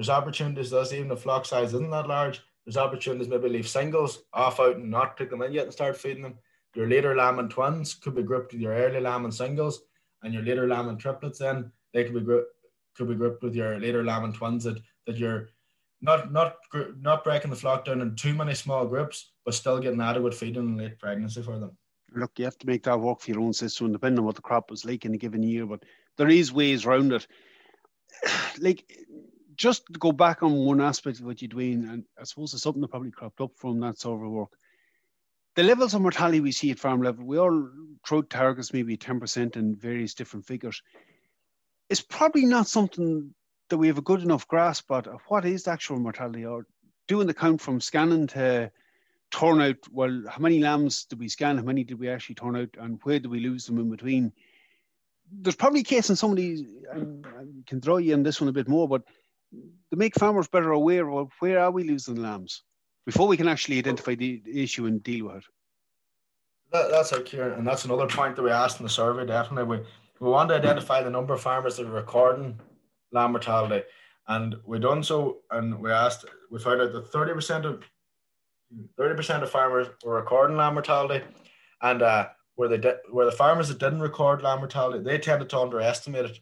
[0.00, 2.40] there's opportunities thus even the flock size isn't that large.
[2.64, 5.94] There's opportunities maybe leave singles off out and not pick them in yet and start
[5.94, 6.38] feeding them.
[6.74, 9.82] Your later lamb and twins could be grouped with your early lamb and singles,
[10.22, 11.40] and your later lamb and triplets.
[11.40, 12.48] Then they could be grouped
[12.94, 15.50] could be grouped with your later lamb and twins that that you're
[16.00, 16.56] not not
[16.98, 20.62] not breaking the flock down in too many small groups, but still getting adequate feeding
[20.62, 21.76] in late pregnancy for them.
[22.14, 24.40] Look, you have to make that work for your own system, depending on what the
[24.40, 25.66] crop was like in a given year.
[25.66, 25.82] But
[26.16, 27.26] there is ways around it.
[28.58, 28.84] Like
[29.60, 32.80] just go back on one aspect of what you're doing, and I suppose it's something
[32.80, 34.48] that probably cropped up from that sort of work.
[35.54, 37.68] The levels of mortality we see at farm level, we all
[38.06, 40.80] throw targets maybe 10% and various different figures.
[41.90, 43.34] It's probably not something
[43.68, 46.66] that we have a good enough grasp of what is the actual mortality or
[47.06, 48.70] doing the count from scanning to
[49.30, 49.76] turnout.
[49.90, 51.58] Well, how many lambs did we scan?
[51.58, 52.70] How many did we actually turn out?
[52.78, 54.32] And where do we lose them in between?
[55.30, 58.40] There's probably a case in some of these, and I can draw you on this
[58.40, 59.02] one a bit more, but
[59.52, 62.62] to make farmers better aware of where are we losing lambs
[63.06, 65.44] before we can actually identify the issue and deal with it.
[66.72, 69.26] That, that's it, Kieran, and that's another point that we asked in the survey.
[69.26, 69.84] Definitely, we,
[70.20, 72.60] we want to identify the number of farmers that are recording
[73.10, 73.84] lamb mortality,
[74.28, 77.82] and we done so, and we asked, we found out that thirty percent of
[78.96, 81.24] thirty percent of farmers were recording lamb mortality,
[81.82, 85.58] and uh, where they where the farmers that didn't record lamb mortality, they tended to
[85.58, 86.38] underestimate it.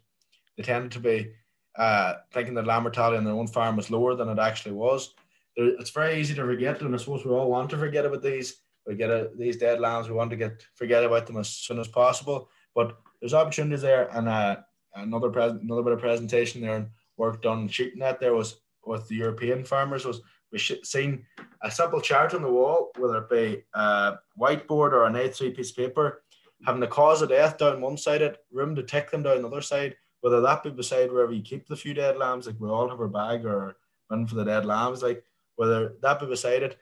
[0.59, 1.31] They tended to be
[1.79, 5.15] uh, thinking that lamb mortality on their own farm was lower than it actually was.
[5.57, 8.61] It's very easy to forget, and I suppose we all want to forget about these.
[8.87, 10.09] We get a, these dead lambs.
[10.09, 12.49] We want to get forget about them as soon as possible.
[12.75, 14.57] But there's opportunities there, and uh,
[14.95, 19.17] another another bit of presentation there and work done shooting that there was with the
[19.17, 21.25] European farmers was we seen
[21.63, 25.71] a simple chart on the wall, whether it be a whiteboard or an A3 piece
[25.71, 26.23] of paper,
[26.65, 29.49] having the cause of death down one side, it room to tick them down the
[29.49, 32.69] other side, whether that be beside wherever you keep the few dead lambs, like we
[32.69, 33.77] all have our bag or
[34.11, 35.25] run for the dead lambs, like
[35.57, 36.79] whether that be beside it.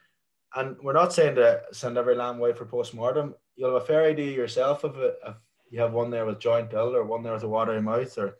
[0.55, 3.35] And we're not saying to send every lamb away for post mortem.
[3.55, 5.35] You'll have a fair idea yourself of it if
[5.69, 8.37] you have one there with joint ill or one there with a watery mouth or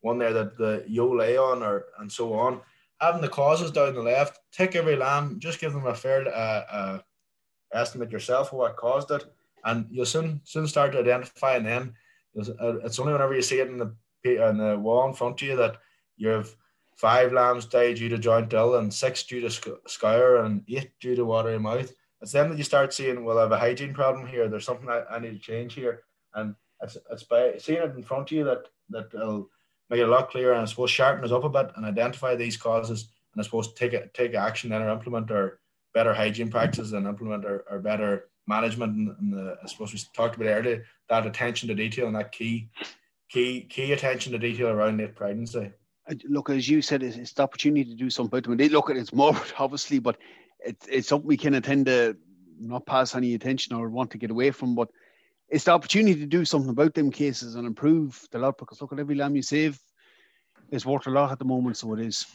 [0.00, 2.60] one there that the ewe lay on or and so on.
[3.00, 6.64] Having the causes down the left, take every lamb, just give them a fair uh,
[6.70, 6.98] uh,
[7.72, 9.24] estimate yourself of what caused it,
[9.64, 11.94] and you'll soon soon start to identifying them.
[12.38, 13.94] Uh, it's only whenever you see it in the
[14.26, 15.76] on the wall in front of you that
[16.16, 16.54] you have
[16.96, 21.16] five lambs died due to joint ill and six due to scour and eight due
[21.16, 21.92] to watery mouth.
[22.20, 24.48] It's then that you start seeing, well, I have a hygiene problem here.
[24.48, 26.02] There's something I, I need to change here.
[26.34, 29.48] And it's, it's by seeing it in front of you that, that will
[29.88, 32.34] make it a lot clearer and I suppose sharpen us up a bit and identify
[32.34, 35.58] these causes and I suppose take it, take action then or implement our
[35.94, 40.36] better hygiene practices and implement our, our better management and, and I suppose we talked
[40.36, 42.68] about earlier that attention to detail and that key
[43.30, 45.72] key key attention to detail around late pregnancy.
[46.28, 48.56] Look, as you said, it's, the opportunity to do something about them.
[48.56, 50.18] They look at it's more obviously, but
[50.60, 52.16] it's it's something we can attend to
[52.58, 54.74] not pass any attention or want to get away from.
[54.74, 54.88] But
[55.48, 58.92] it's the opportunity to do something about them cases and improve the lot because look
[58.92, 59.80] at every lamb you save
[60.70, 62.26] is worth a lot at the moment, so it is.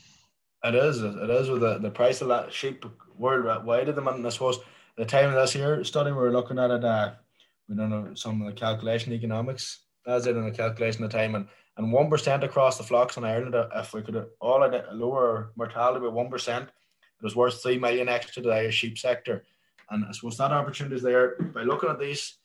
[0.64, 1.02] It is.
[1.02, 2.86] It is with the, the price of that sheep
[3.18, 4.26] worldwide at the moment.
[4.26, 4.60] I suppose
[4.98, 6.84] the time of this year study we were looking at it.
[6.84, 7.12] Uh,
[7.70, 9.85] we don't know some of the calculation economics.
[10.08, 11.48] It in the calculation of time and
[11.78, 13.56] and one percent across the flocks in Ireland.
[13.56, 14.60] Uh, if we could all
[14.94, 18.98] lower mortality by one percent, it was worth three million extra to the Irish sheep
[18.98, 19.44] sector.
[19.90, 22.38] And I suppose that opportunity is there by looking at these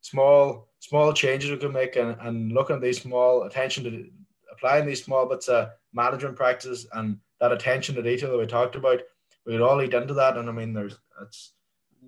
[0.00, 4.08] small small changes we can make and, and looking at these small attention to
[4.52, 8.76] applying these small bits of management practices and that attention to detail that we talked
[8.76, 9.00] about,
[9.44, 10.36] we could all eat into that.
[10.36, 11.52] And I mean, there's it's.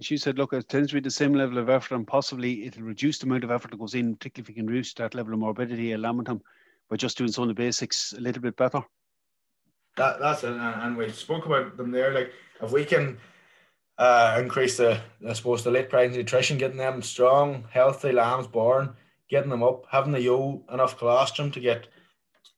[0.00, 2.82] She said, "Look, it tends to be the same level of effort, and possibly it'll
[2.82, 5.34] reduce the amount of effort that goes in, particularly if you can reduce that level
[5.34, 6.40] of morbidity at lambing time
[6.88, 8.82] by just doing some of the basics a little bit better."
[9.96, 12.12] That that's it, and we spoke about them there.
[12.12, 12.32] Like
[12.62, 13.18] if we can
[13.98, 18.96] uh, increase the, I suppose, the late pregnancy nutrition, getting them strong, healthy lambs born,
[19.28, 21.88] getting them up, having the ewe enough colostrum to get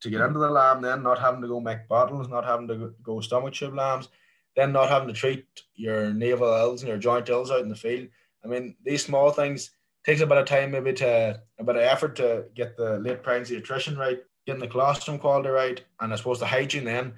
[0.01, 2.95] to get into the lamb, then not having to go make bottles, not having to
[3.03, 4.09] go stomach tube lambs,
[4.57, 5.45] then not having to treat
[5.75, 8.09] your navel ills and your joint ills out in the field.
[8.45, 9.71] I mean, these small things
[10.05, 13.23] takes a bit of time, maybe to a bit of effort to get the late
[13.23, 17.15] pregnancy nutrition right, getting the colostrum quality right, and I suppose the hygiene then.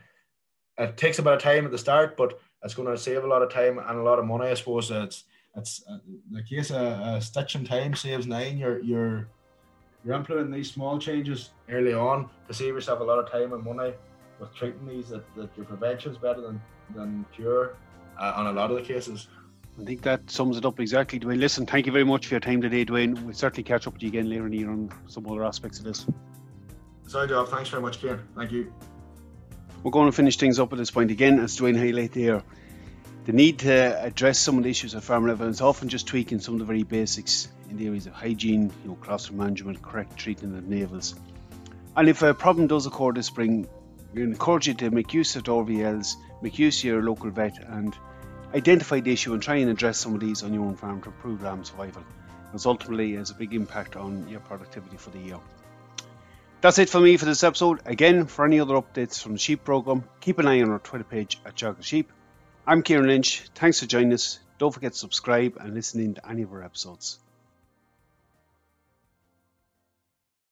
[0.77, 3.29] It takes a bit of time at the start, but it's going to save a
[3.29, 4.47] lot of time and a lot of money.
[4.47, 5.25] I suppose it's
[5.57, 5.99] it's uh,
[6.33, 8.59] the case of uh, stitch in time saves nine.
[8.59, 9.29] You're you're
[10.05, 13.65] you're implementing these small changes early on to save yourself a lot of time and
[13.65, 13.95] money
[14.45, 15.09] with treating these.
[15.09, 16.61] That, that your prevention is better than
[16.95, 17.77] than cure
[18.19, 19.29] uh, on a lot of the cases.
[19.81, 21.41] I think that sums it up exactly, Dwayne.
[21.41, 23.21] Listen, thank you very much for your time today, Dwayne.
[23.25, 25.79] We'll certainly catch up with you again later in the year on some other aspects
[25.79, 26.07] of this.
[27.09, 27.49] Sorry, Job.
[27.49, 28.21] Thanks very much, Kieran.
[28.37, 28.73] Thank you.
[29.83, 32.43] We're going to finish things up at this point again, as Dwayne highlighted there.
[33.25, 36.39] The need to address some of the issues at farm level is often just tweaking
[36.41, 40.17] some of the very basics in the areas of hygiene, you know, colostrum management, correct
[40.17, 41.15] treatment of navels.
[41.97, 43.67] And if a problem does occur this spring,
[44.15, 47.59] we encourage you to make use of the RVLs, make use of your local vet,
[47.59, 47.97] and
[48.55, 51.09] identify the issue and try and address some of these on your own farm to
[51.09, 52.05] improve lamb survival.
[52.47, 55.41] Because ultimately, has a big impact on your productivity for the year.
[56.61, 57.81] That's it for me for this episode.
[57.85, 61.05] Again, for any other updates from the sheep program, keep an eye on our Twitter
[61.05, 62.13] page at Teagasc Sheep.
[62.67, 63.43] I'm Kieran Lynch.
[63.55, 64.39] Thanks for joining us.
[64.59, 67.19] Don't forget to subscribe and listen in to any of our episodes.